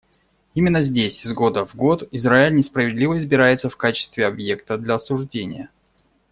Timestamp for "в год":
1.63-2.07